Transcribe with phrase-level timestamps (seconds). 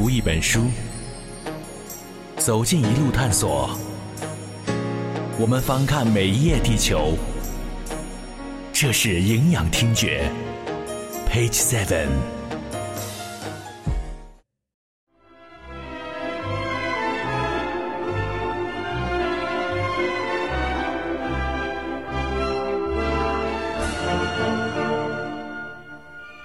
[0.00, 0.66] 读一本书，
[2.36, 3.76] 走进一路探索。
[5.36, 7.18] 我们翻看每一页地球，
[8.72, 10.30] 这是营养听觉
[11.28, 12.37] ，Page Seven。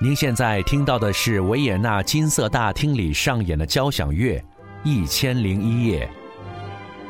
[0.03, 4.37] 您现在听到的是维也纳金色大厅里上演的交响乐
[4.83, 6.05] 《一千零一夜》。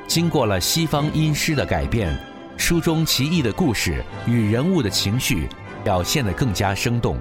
[0.08, 2.16] 经过了西方音诗的改变，
[2.56, 5.48] 书中奇异的故事与人物的情绪
[5.84, 7.18] 表现得更加生动，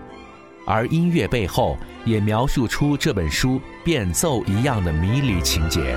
[0.67, 5.97] 而音乐背后也描述出这本书变奏一样的迷离情节。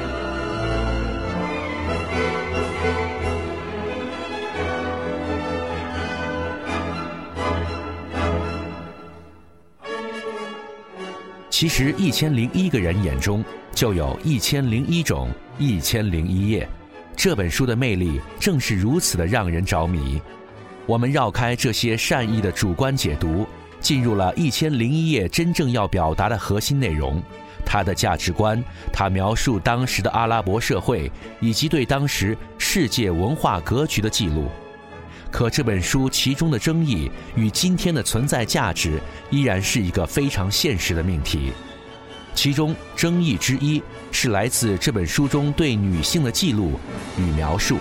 [11.58, 13.41] 其实，《一千零一个人》眼中
[13.73, 16.68] 就有一千零一种一千零一夜。
[17.16, 20.21] 这本书的魅力正是如此的让人着迷。
[20.85, 23.48] 我们绕开这些善意的主观解读，
[23.80, 27.24] 进入了《一千零一夜》真正要表达的核心内容：
[27.65, 34.49] 它的价值观，它描述当时的阿拉伯社会以及对当时世界文化格局的记录。
[35.36, 41.52] 可这本书其中的争议与今天的存在价值，依然是一个非常现实的命题。
[42.34, 43.84] 其中争议之一
[44.14, 46.80] 是来自这本书中对女性的记录
[47.20, 47.80] 与描述。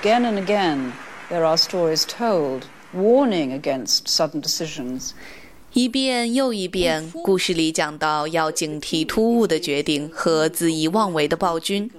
[0.00, 0.92] Again and again,
[1.28, 5.10] there are stories told warning against sudden decisions.
[5.74, 11.90] 一遍又一遍，故事里讲到要警惕突兀的决定和恣意妄为的暴君，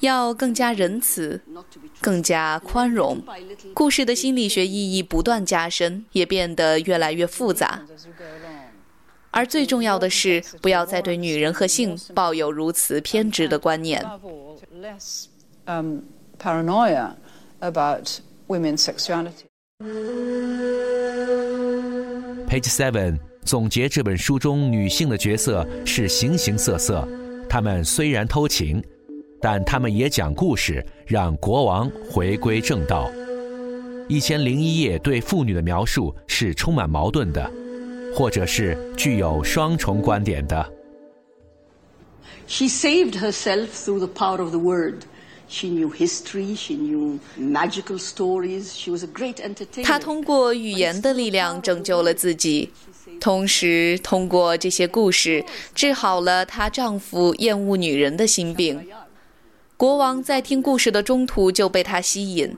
[0.00, 1.42] 要更加仁慈，
[2.00, 3.22] 更加宽容。
[3.74, 7.82] 故事的心理学意义不断加深，也变得越来越复杂。
[9.30, 14.02] 而最重要的是，不要再对女人和性抱有如此偏执的观念。
[16.38, 17.10] paranoia
[17.60, 19.44] about women's sexuality.
[22.58, 27.06] Page Seven 总结这本书中女性的角色是形形色色，
[27.48, 28.82] 她们虽然偷情，
[29.40, 33.08] 但她们也讲故事，让国王回归正道。
[34.08, 37.48] 一千零一夜对妇女的描述是充满矛盾的，
[38.12, 40.72] 或者是具有双重观点的。
[42.48, 45.02] She saved herself through the power of the word.
[45.48, 46.54] She knew history.
[46.54, 48.74] She knew magical stories.
[48.74, 49.84] She was a great entertainer.
[49.84, 52.70] 她通过语言的力量拯救了自己，
[53.18, 55.44] 同时通过这些故事
[55.74, 58.86] 治好了她丈夫厌恶女人的心病。
[59.78, 62.54] 国王在听故事的中途就被她吸引，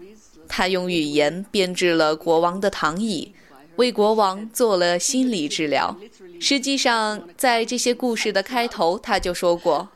[0.48, 3.32] 她用语言编织了国王的躺椅，
[3.76, 5.96] 为国王做了心理治疗。
[6.40, 9.90] 实际上，在这些故事的开头，她就说过。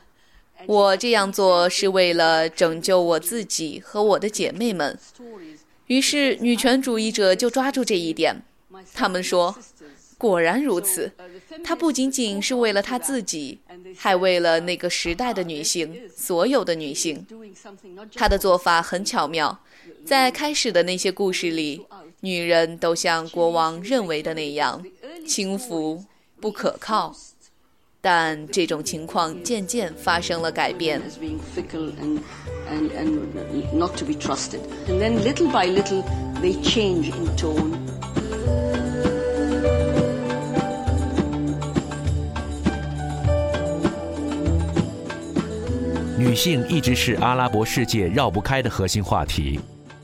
[0.67, 4.97] 我这样做是为了拯救我自己和我的姐妹们。
[5.87, 8.41] 于是，女权主义者就抓住这一点。
[8.93, 9.55] 他们说
[10.17, 11.11] ：“果然如此，
[11.63, 13.59] 她不仅仅是为了她自己，
[13.95, 17.25] 还为了那个时代的女性，所有的女性。
[18.13, 19.59] 她的做法很巧妙。
[20.03, 21.85] 在开始的那些故事里，
[22.21, 24.83] 女人都像国王认为的那样，
[25.27, 26.03] 轻浮、
[26.39, 27.15] 不可靠。”
[28.07, 31.01] 但这种情况渐渐发生了改变。
[46.15, 49.59] 女性一直是阿拉伯世界绕不开的核心话题，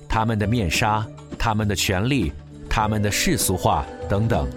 [0.09, 1.05] 她们的面纱、
[1.37, 2.31] 她们的权利、
[2.67, 4.49] 她们的世俗化等等。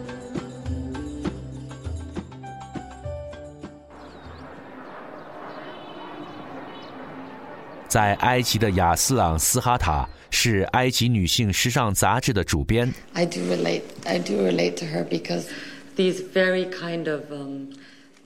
[7.95, 12.93] 在埃及的雅斯朗斯哈塔是埃及女性时尚杂志的主编。
[13.13, 13.83] I do relate.
[14.05, 15.45] I do relate to her because
[15.95, 17.69] these very kind of um,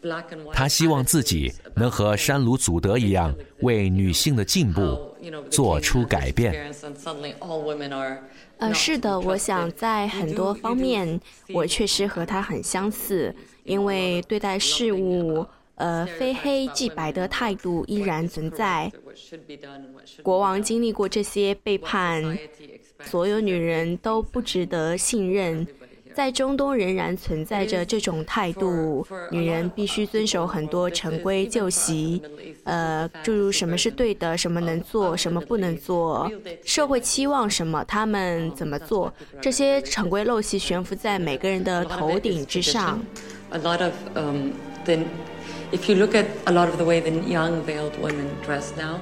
[0.03, 0.55] black and white.
[0.55, 5.15] 她希望自己能和山鲁祖德一样，为女性的进步
[5.51, 6.73] 做出改变。
[8.57, 11.21] 呃，是的，我想在很多方面，
[11.53, 15.47] 我确实和她很相似，因为对待事物。
[15.81, 18.91] 呃，非黑即白的态度依然存在。
[20.23, 22.39] 国王经历过这些背叛，
[23.05, 25.67] 所有女人都不值得信任。
[26.15, 32.21] 在中东仍然存在着这种态度：女人必须遵守很多陈规旧习，
[32.65, 36.29] 呃，诸如什么是对的，什么能做，什么不能做，
[36.65, 42.99] 社会期望什么，他们怎么做，这些陈规陋习悬浮在每个人的头顶之上。
[43.51, 44.51] A lot of um,
[44.85, 44.99] the,
[45.73, 48.99] if you look at a lot of the way the young veiled women dress now.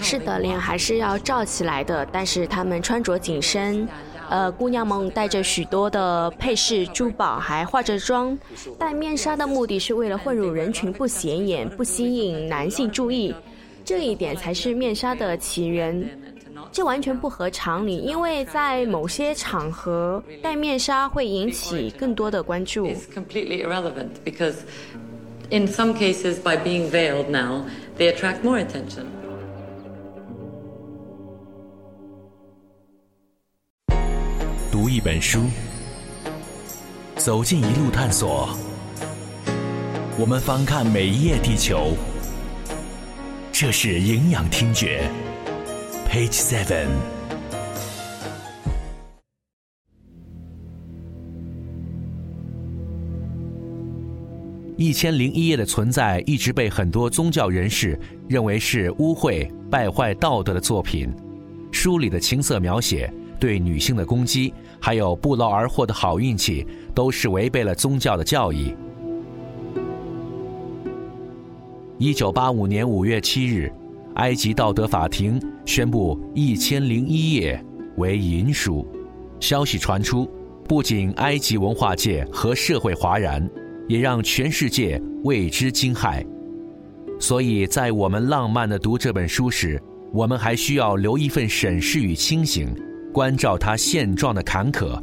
[0.00, 3.88] 是的，脸还是要罩起来的，但是她们穿着紧身，
[4.28, 8.38] 呃，姑娘们带着许多的配饰、珠宝，还化着妆。
[8.78, 13.34] 戴面纱的目的是为了混入人群，不显眼，不吸引男性注意。
[13.84, 16.08] 这一点才是面纱的起源。
[16.70, 22.88] 这完全不合常理，因为在某些场合，戴面纱会引起更多的关注。
[25.48, 27.66] In some cases, by being veiled now,
[27.96, 29.06] they attract more attention.
[34.72, 35.44] 读一本书，
[37.16, 38.48] 走进一路探索。
[40.18, 41.94] 我们翻看每一页地球，
[43.52, 45.08] 这是营养听觉。
[46.10, 47.15] Page Seven。
[54.76, 61.12] 一千零一夜的存在一直被很多宗教人士认为是污秽、败坏道德的作品。
[61.72, 63.12] 书里的情色描写。
[63.38, 64.50] 对女性的攻击，
[64.80, 68.74] 还有不劳而获的好运气，都是违背了宗教的教义。
[71.98, 73.70] 一九八五年五月七日，
[74.14, 77.62] 埃及道德法庭宣布《一千零一夜》
[78.00, 78.86] 为淫书。
[79.38, 80.26] 消息传出，
[80.64, 83.46] 不仅埃及文化界和社会哗然，
[83.86, 86.26] 也让全世界为之惊骇。
[87.18, 89.80] 所以在我们浪漫的读这本书时，
[90.12, 92.74] 我们还需要留一份审视与清醒。
[93.12, 95.00] 关照他现状的坎坷。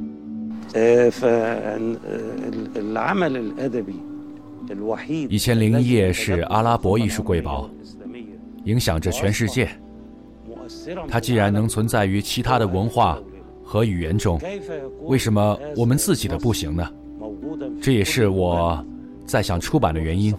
[5.28, 7.68] 一千零一夜是阿拉伯艺术瑰宝，
[8.66, 9.68] 影响着全世界。
[11.08, 13.20] 它既然能存在于其他的文化
[13.64, 14.40] 和语言中，
[15.06, 16.88] 为什么我们自己的不行呢？
[17.82, 18.84] 这也是我
[19.26, 20.34] 在想出版的原因。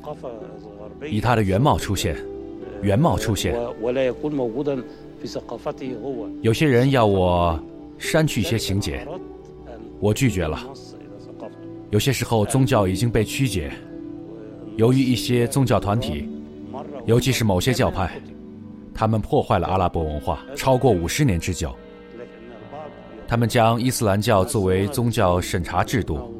[1.10, 2.16] 以它的原貌出现，
[2.80, 3.54] 原貌出现。
[6.40, 7.58] 有些人要我
[7.98, 9.06] 删去一些情节，
[10.00, 10.66] 我拒绝了。
[11.90, 13.70] 有些时候，宗教已经被曲解，
[14.76, 16.28] 由于一些宗教团体，
[17.06, 18.10] 尤其是某些教派，
[18.94, 21.72] 他们破坏了阿拉伯文化超过五十年之久。
[23.28, 26.33] 他们将伊斯兰教作为宗教审查制度，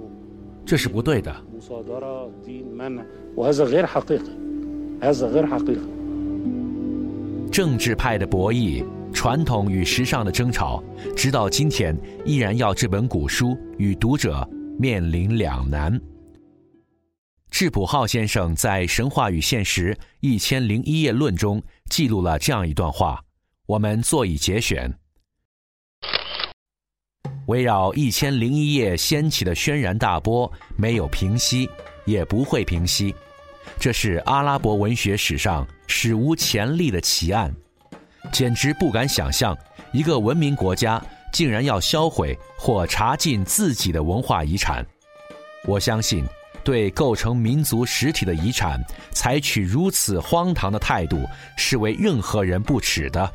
[0.67, 1.35] 这是不对的。
[7.53, 10.83] 政治派的博弈，传统与时尚的争吵，
[11.17, 16.01] 直到今天依然要这本古书与读者面临两难。
[17.51, 23.23] 质朴浩先生在《神话与现实：一千零一夜论》中记录了这样一段话，
[23.67, 24.93] 我们做以节选：
[27.47, 31.69] 围绕一千零一夜掀起的轩然大波，没有平息，
[32.05, 33.15] 也不会平息。
[33.79, 37.55] 这是阿拉伯文学史上史无前例的奇案，
[38.33, 39.57] 简直不敢想象，
[39.93, 41.03] 一个文明国家
[41.33, 44.85] 竟然要销毁或查禁自己的文化遗产。
[45.67, 46.25] 我相信，
[46.63, 51.27] 对构成民族实体的遗产采取如此荒唐的态度，
[51.57, 53.31] 是为任何人不耻的。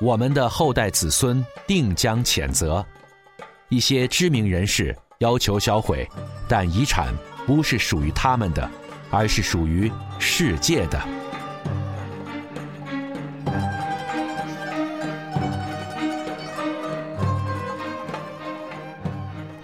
[0.00, 2.84] 我们的后代子孙定将谴责。
[3.74, 6.08] 一些知名人士要求销毁，
[6.48, 7.12] 但遗产
[7.46, 8.70] 不是属于他们的。
[9.10, 11.00] 而是属于世界的。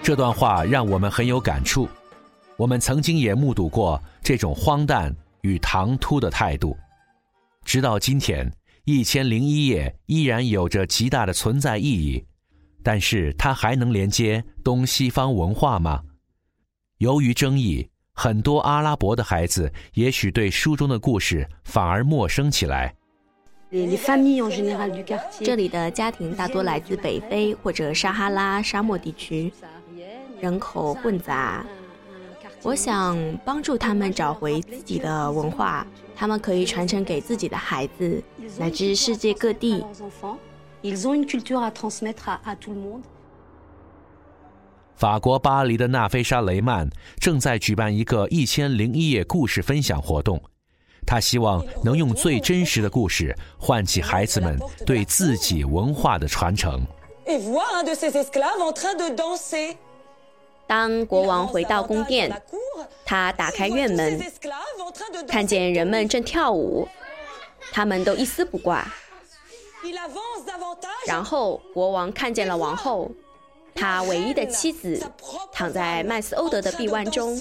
[0.00, 1.88] 这段话让我们很有感触。
[2.56, 6.78] 我们曾经也目睹过这种荒诞与唐突的态度。
[7.64, 8.48] 直到今天，
[8.84, 12.24] 《一千零一夜》依然有着极大的存在意义。
[12.82, 16.02] 但是，它还能连接东西方文化吗？
[16.98, 17.88] 由于争议。
[18.12, 22.94] 很多阿拉伯的孩子也许对书中的故事反而陌生起来。
[25.40, 29.50] 这里的家庭大多来自北非或者撒哈拉沙漠地区，
[30.38, 31.64] 人口混杂。
[32.62, 38.22] 我想帮助他们找回自己的文化，他们可以传承给自己的孩子，
[38.58, 39.82] 乃至世界各地。
[44.96, 50.42] 法国巴黎的纳菲莎·雷曼正在举办一个《一千零一夜》故事分享活动，
[51.06, 56.82] 他希望能用最真实的故事唤起孩子们对自己文化的传承。
[60.66, 62.30] 当国王回到宫殿，
[63.04, 64.18] 他打开院门，
[65.28, 66.88] 看见人们正跳舞，
[67.70, 68.86] 他们都一丝不挂。
[71.06, 73.10] 然后国王看见了王后，
[73.74, 75.00] 他唯一的妻子
[75.52, 77.38] 躺在麦斯欧德的臂弯中。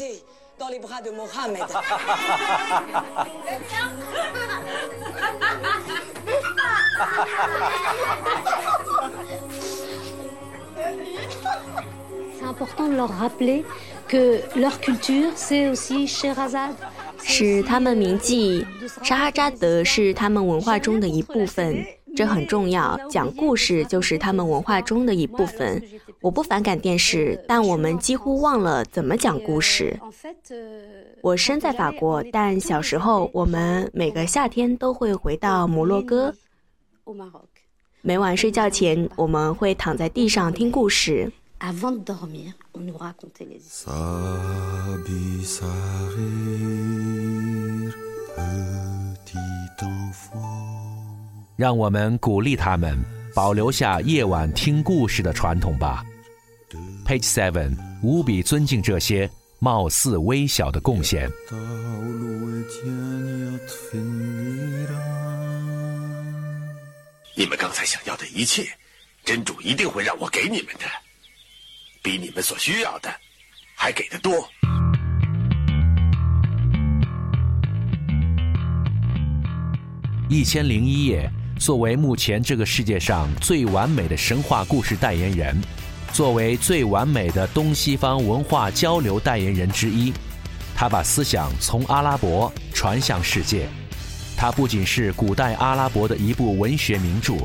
[17.21, 18.65] 使他们铭记，
[19.03, 21.85] 沙哈扎德是他们文化中的一部分。
[22.15, 25.81] 这很重要，讲故事就是他们文化中的一部分。
[26.21, 29.97] 我不反感电视，但我们几乎忘了怎么讲故事。
[31.21, 36.33] 我生在法国，但小时候我们每个夏天都会回到摩洛哥。
[38.01, 41.31] 每晚睡觉前，我们会躺在地上听故事。
[51.59, 52.97] 让我们鼓励他们
[53.35, 56.05] 保留下夜晚听故事的传统吧。
[57.05, 61.29] Page Seven 无比尊敬这些貌似微小的贡献。
[67.35, 68.65] 你们刚才想要的一切，
[69.25, 70.85] 真主一定会让我给你们的，
[72.01, 73.13] 比你们所需要的
[73.75, 74.49] 还给的多。
[80.29, 81.29] 一千零一夜。
[81.59, 85.61] 作为目前这个世界上最完美的神话故事代言人，
[86.13, 90.13] 作为最完美的东西方文化交流代言人之一，
[90.73, 93.67] 他把思想从阿拉伯传向世界。
[94.37, 97.35] 他不仅是古代阿拉伯的一部文学名著，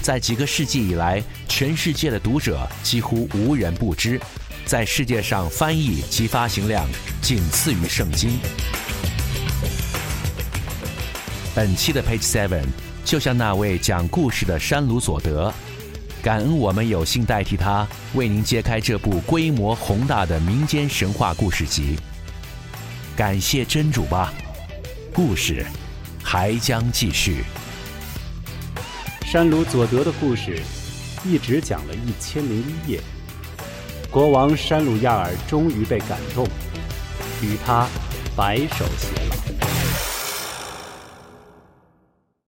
[0.00, 4.20] 在几个世纪以来，全世界的读者几乎无人不知，
[4.64, 6.86] 在世界上翻译及发行量
[7.20, 8.38] 仅次于圣经。
[11.56, 12.93] 本期的 Page Seven。
[13.04, 15.52] 就像那位讲故事的山鲁佐德，
[16.22, 21.96] 感恩我们有幸代替他为您揭开这部规模宏大的民间神话故事集。
[23.14, 24.32] 感谢真主吧，
[25.12, 25.64] 故事
[26.22, 27.44] 还将继续。
[29.26, 30.60] 山鲁佐德的故事
[31.24, 33.00] 一直讲了一千零一夜，
[34.10, 36.48] 国王山鲁亚尔终于被感动，
[37.42, 37.86] 与他
[38.34, 39.23] 白首偕。